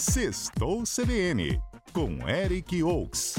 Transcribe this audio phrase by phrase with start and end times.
[0.00, 1.60] Sextou CBN,
[1.92, 3.34] com Eric Oaks.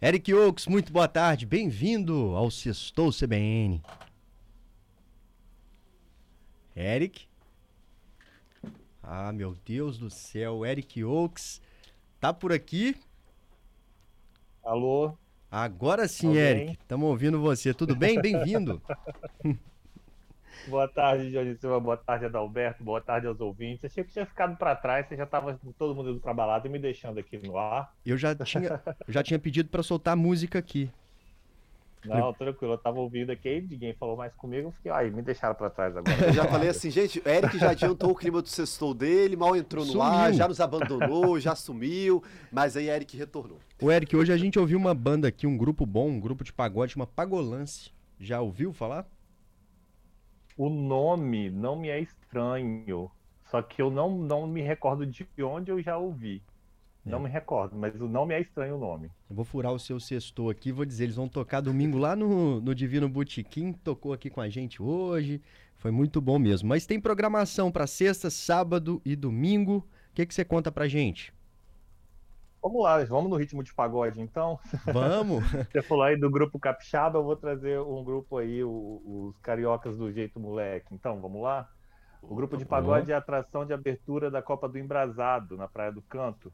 [0.00, 3.82] Eric Oaks, muito boa tarde, bem-vindo ao Sextou CBN.
[6.76, 7.26] Eric?
[9.02, 11.60] Ah, meu Deus do céu, Eric Oaks,
[12.20, 12.94] tá por aqui?
[14.62, 15.18] Alô?
[15.50, 16.42] Agora sim, Alguém?
[16.42, 17.72] Eric, estamos ouvindo você.
[17.72, 18.20] Tudo bem?
[18.20, 18.82] Bem-vindo.
[20.68, 21.80] boa tarde, Johnny Silva.
[21.80, 22.84] Boa tarde, Adalberto.
[22.84, 23.86] Boa tarde aos ouvintes.
[23.86, 26.70] Achei que tinha ficado para trás, você já estava todo mundo indo para balada e
[26.70, 27.94] me deixando aqui no ar.
[28.04, 30.90] Eu já tinha, já tinha pedido para soltar música aqui.
[32.04, 35.54] Não, tranquilo, eu tava ouvindo aqui, ninguém falou mais comigo, eu fiquei, aí, me deixaram
[35.54, 36.26] pra trás agora.
[36.26, 39.56] Eu já falei assim, gente, o Eric já adiantou o clima do sextou dele, mal
[39.56, 40.06] entrou no sumiu.
[40.06, 43.58] ar, já nos abandonou, já sumiu, mas aí Eric retornou.
[43.80, 46.52] O Eric, hoje a gente ouviu uma banda aqui, um grupo bom, um grupo de
[46.52, 47.90] pagode, uma Pagolance.
[48.18, 49.06] Já ouviu falar?
[50.56, 53.10] O nome não me é estranho,
[53.50, 56.42] só que eu não, não me recordo de onde eu já ouvi.
[57.06, 57.10] É.
[57.10, 59.10] Não me recordo, mas o nome é estranho o nome.
[59.28, 62.60] Eu vou furar o seu sexto aqui, vou dizer, eles vão tocar domingo lá no,
[62.60, 65.40] no Divino Botequim, tocou aqui com a gente hoje,
[65.76, 66.68] foi muito bom mesmo.
[66.68, 69.78] Mas tem programação para sexta, sábado e domingo.
[70.10, 71.32] O que, que você conta pra gente?
[72.60, 74.58] Vamos lá, vamos no ritmo de pagode então?
[74.92, 75.44] Vamos!
[75.70, 79.96] Você falou aí do grupo Capixaba, eu vou trazer um grupo aí, o, os Cariocas
[79.96, 80.92] do Jeito Moleque.
[80.92, 81.70] Então, vamos lá?
[82.20, 85.92] O grupo de pagode é a atração de abertura da Copa do Embrasado, na Praia
[85.92, 86.52] do Canto.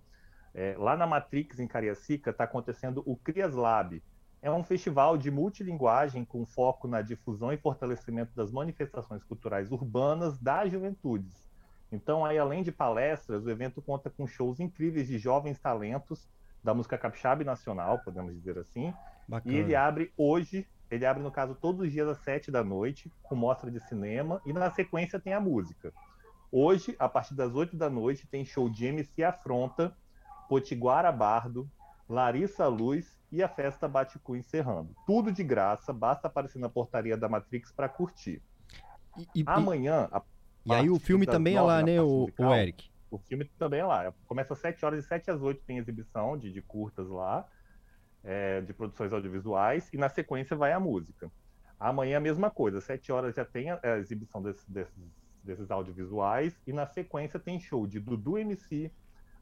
[0.54, 4.02] É, lá na Matrix, em Cariacica, está acontecendo o Crias Lab.
[4.40, 10.38] É um festival de multilinguagem com foco na difusão e fortalecimento das manifestações culturais urbanas
[10.38, 11.46] das juventudes.
[11.92, 16.26] Então, aí, além de palestras, o evento conta com shows incríveis de jovens talentos
[16.62, 18.94] da música capixaba nacional, podemos dizer assim.
[19.28, 19.54] Bacana.
[19.54, 23.10] E ele abre hoje, ele abre, no caso, todos os dias às sete da noite,
[23.22, 25.92] com mostra de cinema, e na sequência tem a música.
[26.50, 29.96] Hoje, a partir das oito da noite, tem show de MC Afronta,
[30.48, 31.68] Potiguara Bardo,
[32.08, 34.94] Larissa Luz e a festa Baticu encerrando.
[35.06, 38.40] Tudo de graça, basta aparecer na portaria da Matrix para curtir.
[39.16, 40.08] E, e, Amanhã.
[40.64, 42.90] E aí o filme também é lá, né, o, musical, o Eric?
[43.10, 44.12] O filme também é lá.
[44.26, 47.46] Começa às 7 horas, de 7 às 8 tem exibição de, de curtas lá,
[48.24, 51.30] é, de produções audiovisuais, e na sequência vai a música.
[51.78, 54.94] Amanhã a mesma coisa, às 7 horas já tem a, a exibição desse, desses,
[55.42, 58.90] desses audiovisuais, e na sequência tem show de Dudu MC,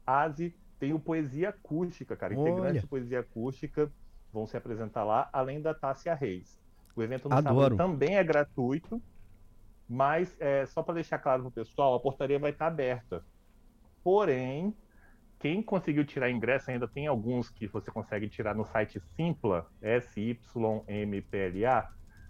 [0.05, 3.89] Azi, tem o Poesia Acústica, cara, integrantes de Poesia Acústica
[4.33, 6.59] vão se apresentar lá, além da Tássia Reis.
[6.95, 7.55] O evento no Adoro.
[7.55, 9.01] sábado também é gratuito,
[9.87, 13.23] mas é, só para deixar claro para o pessoal, a portaria vai estar aberta.
[14.03, 14.75] Porém,
[15.43, 20.39] quem conseguiu tirar ingresso ainda tem alguns que você consegue tirar no site Simpla, S-Y-M-P-L-A,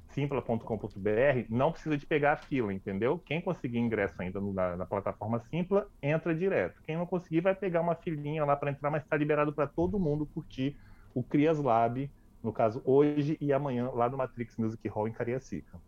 [0.08, 3.20] simpla.com.br, não precisa de pegar a fila, entendeu?
[3.20, 6.82] Quem conseguir ingresso ainda na, na, plataforma Simpla, entra direto.
[6.82, 10.00] Quem não conseguir vai pegar uma filinha lá para entrar, mas está liberado para todo
[10.00, 10.76] mundo curtir
[11.14, 12.10] o Crias Lab,
[12.42, 15.80] no caso hoje e amanhã, lá no Matrix Music Hall em Cariacica.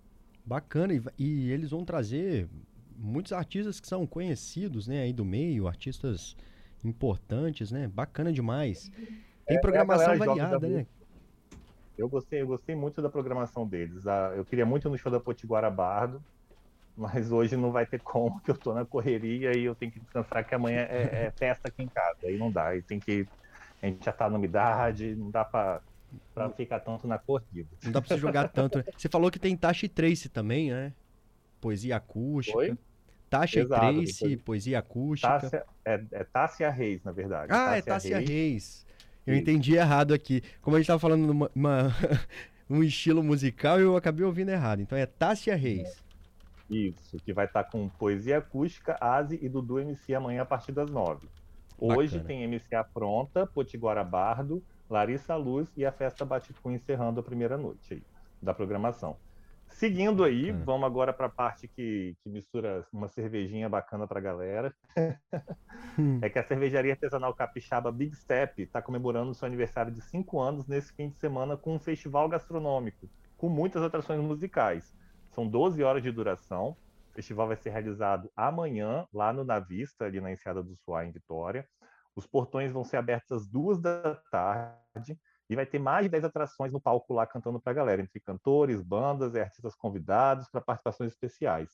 [0.45, 2.47] Bacana, e, e eles vão trazer
[2.95, 6.37] muitos artistas que são conhecidos, né, aí do meio, artistas
[6.85, 7.87] importantes, né?
[7.87, 8.89] Bacana demais.
[9.45, 10.85] Tem é, programação é variada, né?
[11.97, 14.05] Eu gostei, eu gostei muito da programação deles.
[14.05, 16.21] Ah, eu queria muito no show da Potiguara Bardo,
[16.95, 19.99] mas hoje não vai ter como, que eu tô na correria e eu tenho que
[19.99, 22.19] descansar, que amanhã é, é festa aqui em casa.
[22.23, 23.25] Aí não dá, aí tem que.
[23.81, 25.81] A gente já tá na umidade, não dá pra,
[26.33, 27.69] pra ficar tanto na corrida.
[27.83, 28.79] Não dá pra você jogar tanto.
[28.79, 28.85] Né?
[28.97, 30.93] Você falou que tem Tashi Trace também, né?
[31.61, 32.77] Poesia acústica.
[33.39, 35.39] Tasha Exato, depois- poesia acústica.
[35.39, 37.47] Tássia, é, é Tássia Reis, na verdade.
[37.51, 38.85] Ah, é Tássia Reis.
[39.25, 39.41] Eu Isso.
[39.41, 40.41] entendi errado aqui.
[40.61, 41.89] Como a gente tava falando numa, uma-
[42.69, 44.81] um estilo musical, eu acabei ouvindo errado.
[44.81, 46.03] Então é Tássia Reis.
[46.69, 50.89] Isso, que vai estar com Poesia Acústica, Asi e Dudu MC amanhã a partir das
[50.89, 51.27] nove.
[51.77, 52.23] Hoje Bacana.
[52.27, 57.93] tem MCA pronta, Potiguara Bardo, Larissa Luz e a Festa Baticu encerrando a primeira noite
[57.95, 58.03] aí,
[58.41, 59.15] da programação.
[59.75, 60.65] Seguindo aí, Bacana.
[60.65, 64.73] vamos agora para a parte que, que mistura uma cervejinha bacana para a galera.
[65.99, 66.19] Hum.
[66.21, 70.67] É que a cervejaria artesanal capixaba Big Step está comemorando seu aniversário de 5 anos
[70.67, 74.93] nesse fim de semana com um festival gastronômico, com muitas atrações musicais.
[75.31, 76.77] São 12 horas de duração.
[77.11, 81.11] O festival vai ser realizado amanhã, lá no Navista, ali na Enseada do Suá, em
[81.11, 81.65] Vitória.
[82.15, 85.19] Os portões vão ser abertos às duas da tarde
[85.49, 88.19] e vai ter mais de 10 atrações no palco lá cantando para a galera, entre
[88.19, 91.69] cantores, bandas e artistas convidados para participações especiais.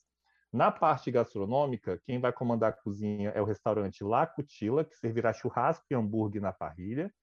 [0.51, 5.31] Na parte gastronômica, quem vai comandar a cozinha é o restaurante La Cutila, que servirá
[5.31, 7.13] churrasco e hambúrguer na parrilha.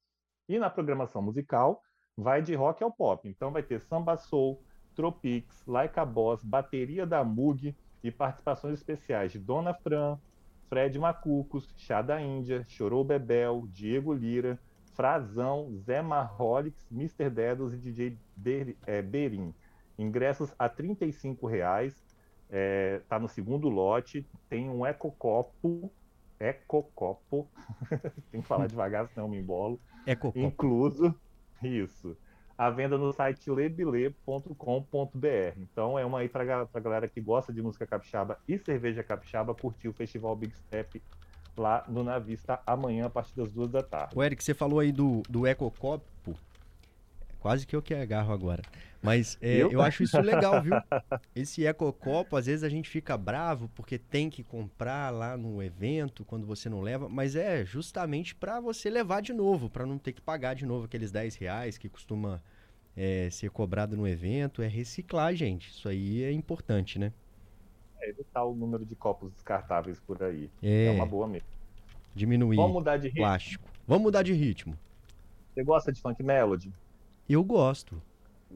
[0.48, 1.82] E na programação musical,
[2.16, 3.28] vai de rock ao pop.
[3.28, 4.64] Então vai ter samba soul,
[4.94, 10.18] Tropics, Laika Boss, bateria da Mug e participações especiais de Dona Fran,
[10.68, 14.58] Fred Macucos, Chá da Índia, Chorou Bebel, Diego Lira,
[14.98, 17.30] Frazão, Zé Marrolix, Mr.
[17.30, 19.54] Dedos e DJ Ber- eh, Berim.
[19.98, 21.94] Ingressos a 35 reais.
[22.50, 25.94] É, tá no segundo lote, tem um ecocopo,
[26.40, 27.52] ecocopo,
[28.30, 30.34] tem que falar devagar, senão eu me embolo, É cocô.
[30.34, 31.14] incluso,
[31.62, 32.16] isso,
[32.56, 34.16] a venda no site lebile.com.br.
[35.56, 36.44] Então é uma aí pra
[36.80, 41.02] galera que gosta de música capixaba e cerveja capixaba curtir o Festival Big Step
[41.58, 44.14] lá no Navista amanhã a partir das duas da tarde.
[44.16, 46.36] O Eric, você falou aí do, do ecocopo.
[47.40, 48.62] Quase que eu que agarro agora.
[49.00, 49.70] Mas é, Viu?
[49.70, 50.74] eu acho isso legal, viu?
[51.34, 56.24] Esse ecocopo, às vezes a gente fica bravo porque tem que comprar lá no evento
[56.24, 60.12] quando você não leva, mas é justamente para você levar de novo, para não ter
[60.12, 62.42] que pagar de novo aqueles 10 reais que costuma
[62.96, 64.62] é, ser cobrado no evento.
[64.62, 65.70] É reciclar, gente.
[65.70, 67.12] Isso aí é importante, né?
[68.00, 70.50] É evitar o número de copos descartáveis por aí.
[70.62, 71.48] É, É, uma boa mesmo.
[72.14, 73.22] diminuir Vamos mudar de ritmo.
[73.22, 73.68] plástico.
[73.86, 74.76] Vamos mudar de ritmo.
[75.54, 76.72] Você gosta de funk melody?
[77.28, 78.00] Eu gosto.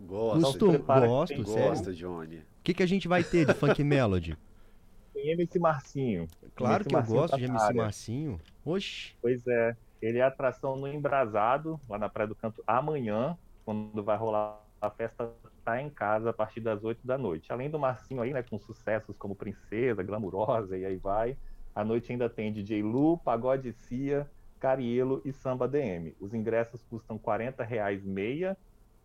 [0.09, 1.69] Costumo, prepara que gosto, tem sério.
[1.69, 2.37] gosta, Johnny.
[2.39, 4.37] O que, que a gente vai ter de funk melody?
[5.13, 6.27] Tem MC Marcinho.
[6.57, 7.83] Claro MC que eu Marcinho gosto tá de MC área.
[7.83, 8.41] Marcinho.
[8.65, 9.13] Oxi.
[9.21, 9.77] Pois é.
[10.01, 14.91] Ele é atração no Embrasado, lá na Praia do Canto, amanhã, quando vai rolar a
[14.91, 15.31] festa
[15.65, 17.53] Tá em Casa, a partir das 8 da noite.
[17.53, 21.37] Além do Marcinho aí, né, com sucessos como Princesa, Glamurosa e aí vai,
[21.75, 24.29] a noite ainda tem DJ Lu, Pagode Cia,
[24.59, 26.15] Carielo e Samba DM.
[26.21, 28.57] Os ingressos custam 40 reais meia,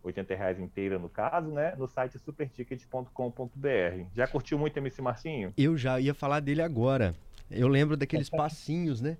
[0.03, 4.05] 80 reais inteira no caso, né, no site superticket.com.br.
[4.13, 5.53] Já curtiu muito MC Marcinho?
[5.57, 7.15] Eu já ia falar dele agora.
[7.49, 9.17] Eu lembro daqueles passinhos, né?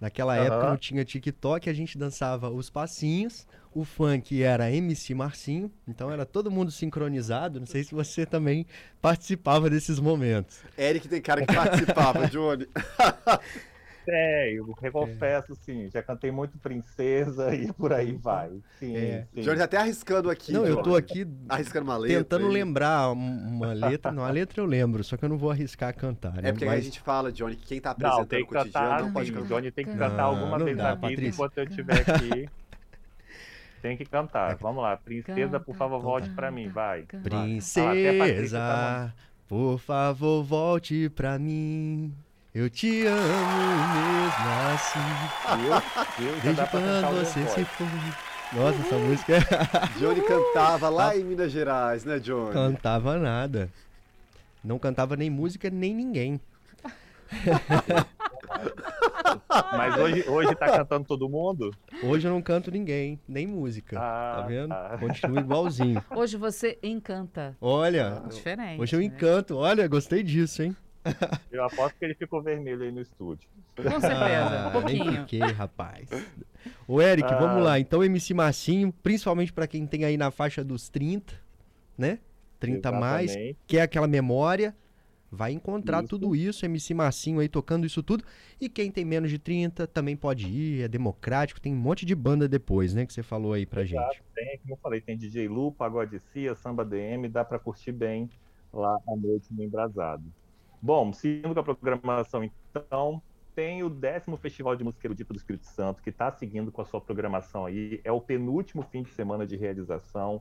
[0.00, 0.44] Naquela Aham.
[0.46, 3.46] época não tinha TikTok, a gente dançava os passinhos.
[3.74, 7.60] O funk era MC Marcinho, então era todo mundo sincronizado.
[7.60, 8.66] Não sei se você também
[9.00, 10.60] participava desses momentos.
[10.76, 12.66] Eric tem cara que participava, Johnny.
[14.10, 18.50] É, eu confesso, sim, já cantei muito Princesa e por aí vai.
[18.78, 19.26] Sim, É.
[19.34, 19.40] sim.
[19.42, 20.52] Johnny tá até arriscando aqui.
[20.52, 20.84] não, eu Johnny.
[20.84, 22.18] tô aqui Arriscando uma letra.
[22.24, 22.52] tentando aí.
[22.52, 24.10] lembrar um- uma letra.
[24.10, 26.32] Não, a letra eu lembro, só que eu não vou arriscar cantar.
[26.40, 26.48] né?
[26.48, 28.52] É porque a Mas- gente fala, Johnny, que quem tá Não, apresentando tem o que
[28.52, 29.46] cantar, cotidiano não pode cantar.
[29.48, 31.28] Johnny tem que Não, cantar alguma não vez dá, na vida Patrícia.
[31.28, 32.48] enquanto eu estiver aqui.
[33.80, 34.56] Tem que cantar.
[34.56, 37.02] Vamos lá, Princesa, por favor, Canta, volte pra mim, vai.
[37.02, 37.28] canta.
[37.32, 39.14] Ah, a Patrícia Princesa,
[39.46, 42.12] por favor, volte pra mim.
[42.58, 43.16] Eu te amo
[43.94, 44.98] mesmo assim.
[46.42, 47.86] Desde quando você se foi.
[48.52, 49.38] Nossa, essa música é
[49.96, 52.52] Johnny cantava lá em Minas Gerais, né, Johnny?
[52.52, 53.70] cantava nada.
[54.64, 56.40] Não cantava nem música, nem ninguém.
[59.76, 61.72] Mas hoje, hoje tá cantando todo mundo?
[62.02, 64.00] Hoje eu não canto ninguém, nem música.
[64.00, 64.70] Ah, tá vendo?
[64.70, 64.98] tá.
[64.98, 66.04] Continua igualzinho.
[66.10, 67.56] Hoje você encanta.
[67.60, 68.82] Olha, Diferente.
[68.82, 69.06] hoje eu né?
[69.06, 69.56] encanto.
[69.56, 70.74] Olha, gostei disso, hein?
[71.50, 73.48] Eu aposto que ele ficou vermelho aí no estúdio.
[73.76, 75.12] Com certeza, Ah, um pouquinho.
[75.20, 76.08] Fiquei, rapaz.
[76.86, 77.38] Ô, Eric, Ah.
[77.38, 77.78] vamos lá.
[77.78, 81.34] Então, MC Marcinho, principalmente pra quem tem aí na faixa dos 30,
[81.96, 82.18] né?
[82.60, 83.58] 30 a mais, Exatamente.
[83.66, 84.74] que é aquela memória.
[85.30, 86.08] vai encontrar Isso.
[86.08, 88.24] tudo isso, MC Massinho aí tocando isso tudo.
[88.58, 92.14] E quem tem menos de 30 também pode ir, é democrático, tem um monte de
[92.14, 94.22] banda depois, né, que você falou aí pra gente.
[94.34, 98.30] Tem, como eu falei, tem DJ Lu, Pagode Cia, Samba DM, dá para curtir bem
[98.72, 100.24] lá à noite no Embrasado.
[100.80, 103.20] Bom, seguindo com a programação, então,
[103.52, 106.84] tem o décimo Festival de Música Erudita do Espírito Santo, que está seguindo com a
[106.84, 108.00] sua programação aí.
[108.04, 110.40] É o penúltimo fim de semana de realização.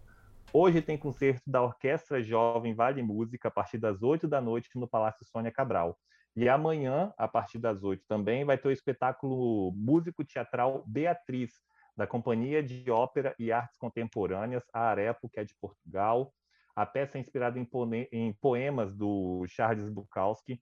[0.53, 4.87] Hoje tem concerto da Orquestra Jovem Vale Música, a partir das 8 da noite, no
[4.87, 5.97] Palácio Sônia Cabral.
[6.35, 11.51] E amanhã, a partir das 8 também, vai ter o espetáculo músico-teatral Beatriz,
[11.97, 16.31] da Companhia de Ópera e Artes Contemporâneas, a Arepo, que é de Portugal.
[16.77, 20.59] A peça é inspirada em, poemas do Charles Bukowski.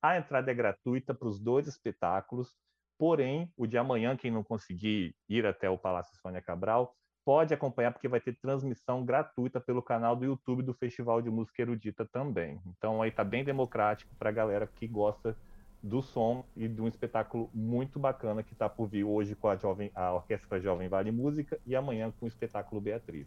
[0.00, 2.54] A entrada é gratuita para os dois espetáculos,
[2.96, 6.94] porém, o de amanhã, quem não conseguir ir até o Palácio Sônia Cabral,
[7.24, 11.62] pode acompanhar, porque vai ter transmissão gratuita pelo canal do YouTube do Festival de Música
[11.62, 12.60] Erudita também.
[12.64, 15.36] Então, aí tá bem democrático para a galera que gosta
[15.82, 19.56] do som e de um espetáculo muito bacana que está por vir hoje com a,
[19.56, 23.26] jovem, a Orquestra Jovem Vale Música e amanhã com o espetáculo Beatriz.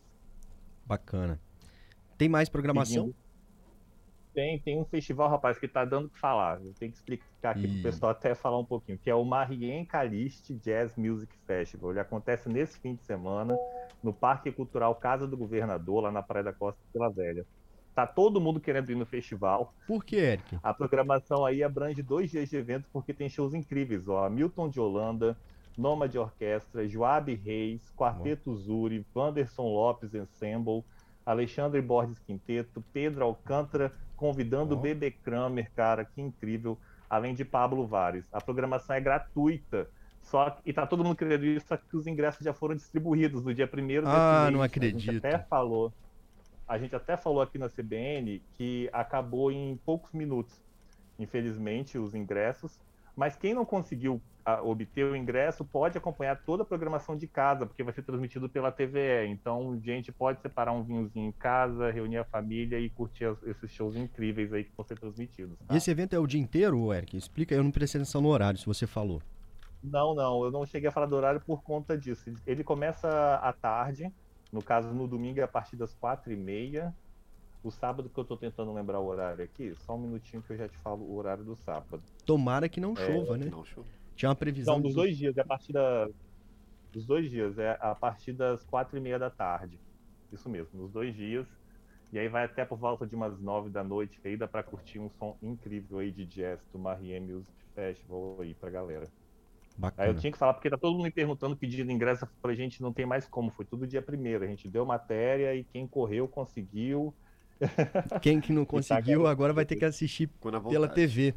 [0.86, 1.38] Bacana.
[2.20, 3.16] Tem mais programação?
[4.34, 6.62] Tem, tem um festival, rapaz, que tá dando o que falar.
[6.62, 7.74] Eu tenho que explicar aqui Ih.
[7.76, 11.92] pro pessoal até falar um pouquinho, que é o Marien Caliste Jazz Music Festival.
[11.92, 13.58] Ele acontece nesse fim de semana
[14.04, 17.46] no Parque Cultural Casa do Governador, lá na Praia da Costa de Vila Velha.
[17.96, 19.74] Tá todo mundo querendo ir no festival.
[19.88, 20.60] Por que, Eric?
[20.62, 24.30] A programação aí abrange dois dias de evento porque tem shows incríveis, ó.
[24.30, 25.38] Milton de Holanda,
[25.78, 30.84] Noma de Orquestra, Joab Reis, Quarteto Zuri, Wanderson Lopes Ensemble,
[31.32, 34.82] Alexandre Borges Quinteto, Pedro Alcântara, convidando o Ó.
[34.82, 36.78] Bebê Kramer, cara, que incrível,
[37.10, 38.26] além de Pablo Vares.
[38.34, 39.88] A programação é gratuita.
[40.22, 43.44] Só que, e tá todo mundo querendo isso, só que os ingressos já foram distribuídos
[43.44, 44.54] no dia primeiro desse Ah, mês.
[44.54, 45.26] não A gente acredito.
[45.26, 45.94] até falou.
[46.68, 50.54] A gente até falou aqui na CBN que acabou em poucos minutos,
[51.18, 52.80] infelizmente, os ingressos.
[53.20, 57.66] Mas quem não conseguiu ah, obter o ingresso pode acompanhar toda a programação de casa,
[57.66, 59.28] porque vai ser transmitido pela TVE.
[59.28, 63.70] Então, gente pode separar um vinhozinho em casa, reunir a família e curtir as- esses
[63.72, 65.58] shows incríveis aí que vão ser transmitidos.
[65.68, 65.74] tá?
[65.74, 67.18] E esse evento é o dia inteiro, Eric?
[67.18, 69.22] Explica eu não prestei atenção no horário, se você falou.
[69.84, 72.34] Não, não, eu não cheguei a falar do horário por conta disso.
[72.48, 74.10] Ele começa à tarde,
[74.50, 76.94] no caso no domingo é a partir das quatro e meia.
[77.64, 80.58] O sábado que eu tô tentando lembrar o horário aqui, só um minutinho que eu
[80.58, 82.04] já te falo o horário do sábado.
[82.26, 83.46] Tomara que não É, chova, né?
[83.52, 83.86] Não, show.
[84.16, 84.76] Tinha uma previsão.
[84.76, 86.08] Não, dos do- dois dias, é a partir da...
[86.92, 89.80] dos dois dias, é a partir das quatro e meia da tarde.
[90.32, 91.48] Isso mesmo, nos dois dias.
[92.12, 95.00] E aí vai até por volta de umas nove da noite, aí dá pra curtir
[95.00, 99.12] um som incrível aí de jazz do Marien Music Festival aí pra galera.
[99.80, 100.10] Aí Bacana.
[100.10, 102.82] eu tinha que falar, porque tá todo mundo me perguntando, pedindo ingresso, eu falei, gente,
[102.82, 106.28] não tem mais como, foi tudo dia primeiro, a gente deu matéria e quem correu
[106.28, 107.16] conseguiu.
[108.22, 110.28] Quem que não tá conseguiu agora vai ter que assistir
[110.68, 110.88] pela.
[110.88, 111.34] TV.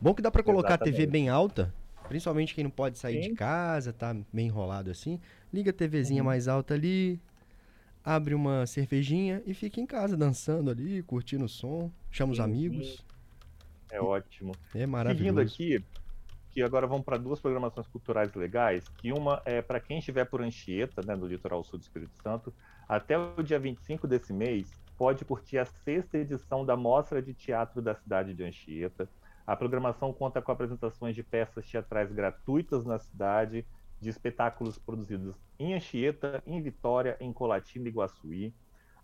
[0.00, 1.10] Bom que dá pra colocar a TV Exatamente.
[1.10, 1.74] bem alta,
[2.08, 3.34] principalmente quem não pode sair de Sim.
[3.34, 5.20] casa, tá meio enrolado assim.
[5.52, 6.26] Liga a TVzinha Uhum.
[6.26, 7.20] mais alta ali,
[8.04, 13.04] abre uma cervejinha e fica em casa dançando ali, curtindo o som, chama os amigos.
[13.90, 14.58] É ótimo.
[14.74, 15.40] É Seguindo maravilhoso.
[15.40, 15.84] aqui,
[16.50, 20.42] que agora vamos para duas programações culturais legais, que uma é para quem estiver por
[20.42, 22.54] Anchieta, né, no litoral sul do Espírito Santo,
[22.88, 27.80] até o dia 25 desse mês, pode curtir a sexta edição da Mostra de Teatro
[27.80, 29.08] da cidade de Anchieta.
[29.46, 33.64] A programação conta com apresentações de peças teatrais gratuitas na cidade,
[34.00, 38.52] de espetáculos produzidos em Anchieta, em Vitória, em Colatina e Iguaçuí.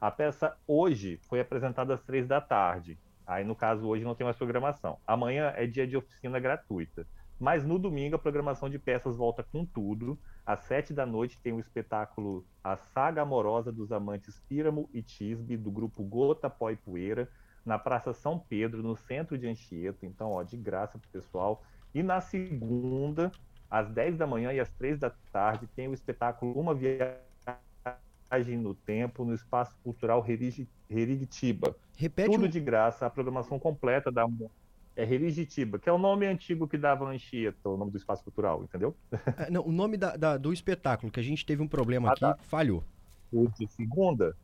[0.01, 2.99] A peça hoje foi apresentada às três da tarde.
[3.25, 4.99] Aí, no caso, hoje não tem mais programação.
[5.07, 7.07] Amanhã é dia de oficina gratuita.
[7.39, 10.19] Mas no domingo a programação de peças volta com tudo.
[10.47, 15.57] Às sete da noite tem o espetáculo A Saga Amorosa dos Amantes Píramo e Tisbe,
[15.57, 17.29] do grupo Gota, Pó e Poeira,
[17.65, 20.05] na Praça São Pedro, no centro de Anchieta.
[20.05, 21.63] Então, ó, de graça pro pessoal.
[21.95, 23.33] E na segunda,
[23.71, 28.75] às 10 da manhã e às três da tarde, tem o espetáculo Uma Viagem no
[28.75, 31.75] Tempo, no Espaço Cultural Herigi- Herigitiba.
[31.97, 32.49] Repete Tudo o...
[32.49, 34.27] de graça, a programação completa da
[34.97, 38.23] é Herigitiba, que é o nome antigo que dava no Anchieta, o nome do espaço
[38.25, 38.97] cultural, entendeu?
[39.37, 42.13] Ah, não, o nome da- da- do espetáculo, que a gente teve um problema Ah,
[42.13, 42.37] aqui, tá.
[42.43, 42.85] falhou.
[43.33, 44.37] O de segunda.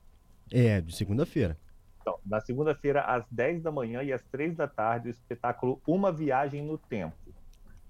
[0.52, 1.56] É, de segunda-feira.
[2.00, 6.12] Então, na segunda-feira, às 10 da manhã e às 3 da tarde, o espetáculo Uma
[6.12, 7.16] Viagem no Tempo.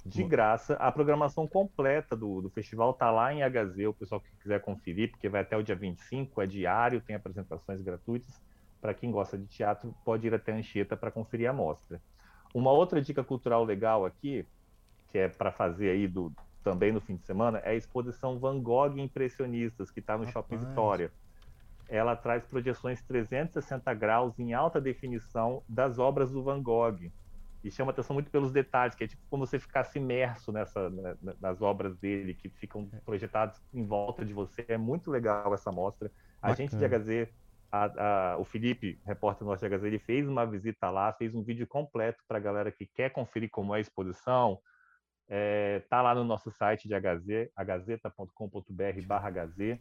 [0.05, 4.31] De graça, a programação completa do, do festival tá lá em HZ, o pessoal que
[4.40, 8.35] quiser conferir, porque vai até o dia 25, é diário, tem apresentações gratuitas.
[8.81, 12.02] Para quem gosta de teatro, pode ir até a Anchieta para conferir a mostra.
[12.52, 14.45] Uma outra dica cultural legal aqui,
[15.11, 18.61] que é para fazer aí do, também no fim de semana, é a exposição Van
[18.61, 20.69] Gogh Impressionistas, que está no Shopping Rapaz.
[20.69, 21.12] Vitória.
[21.88, 27.11] ela traz projeções 360 graus em alta definição das obras do Van Gogh.
[27.62, 31.14] E chama atenção muito pelos detalhes, que é tipo como você ficasse imerso nessa, né,
[31.40, 34.64] nas obras dele, que ficam projetadas em volta de você.
[34.66, 36.11] É muito legal essa mostra.
[36.40, 37.28] A gente de HZ,
[37.71, 41.43] a, a, o Felipe, repórter nosso de HZ, ele fez uma visita lá, fez um
[41.43, 44.59] vídeo completo para a galera que quer conferir como é a exposição.
[45.29, 49.79] É, tá lá no nosso site de agazeta.com.br barra HZ.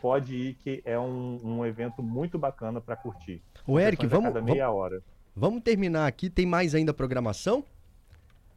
[0.00, 3.42] pode ir que é um, um evento muito bacana para curtir.
[3.66, 5.02] Ô, Eric, vamos, cada vamos, meia hora.
[5.34, 6.28] vamos terminar aqui.
[6.30, 7.64] Tem mais ainda programação?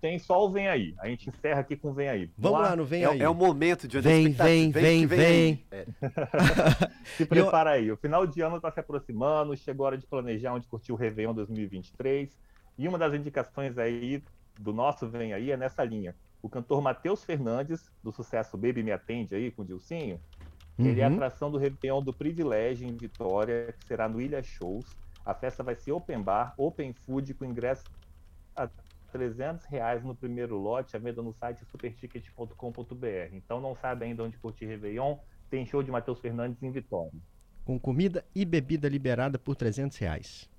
[0.02, 0.94] Tem só o Vem Aí.
[1.00, 2.30] A gente encerra aqui com o Vem Aí.
[2.38, 3.22] Vamos lá, no Vem É, aí.
[3.22, 5.66] é o momento de Vem, vem, vem, vem.
[5.72, 5.86] É.
[7.16, 7.90] Se prepara aí.
[7.90, 10.96] O final de ano está se aproximando, chegou a hora de planejar onde curtir o
[10.96, 12.38] Réveillon 2023.
[12.78, 14.22] E uma das indicações aí
[14.60, 16.14] do nosso Vem Aí é nessa linha.
[16.42, 20.20] O cantor Matheus Fernandes, do sucesso Baby Me Atende aí, com o Dilcinho,
[20.78, 21.14] ele é a Uhum.
[21.16, 24.86] atração do Réveillon do Privilégio em Vitória, que será no Ilha Shows.
[25.26, 27.84] A festa vai ser open bar, open food, com ingresso
[28.56, 28.68] a
[29.12, 33.34] 300 reais no primeiro lote, a venda no site superticket.com.br.
[33.34, 35.18] Então não sabe ainda onde curtir Réveillon?
[35.50, 37.12] Tem show de Matheus Fernandes em Vitória.
[37.64, 40.50] Com comida e bebida liberada por 300 reais.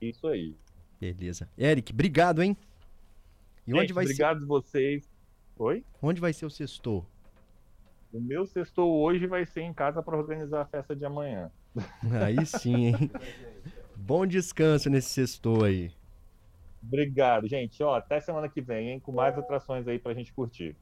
[0.00, 0.54] Isso aí.
[1.00, 1.48] Beleza.
[1.56, 2.56] Eric, obrigado, hein?
[3.66, 5.08] E onde Gente, vai, ser, obrigado vocês.
[5.58, 5.84] Oi?
[6.02, 7.04] onde vai ser o sextor?
[8.12, 11.50] O meu sextou hoje vai ser em casa para organizar a festa de amanhã.
[12.24, 13.10] Aí sim, hein?
[13.94, 15.92] Bom descanso nesse sextor aí.
[16.82, 17.82] Obrigado, gente.
[17.82, 19.00] Ó, até semana que vem, hein?
[19.00, 20.78] Com mais atrações aí pra gente curtir.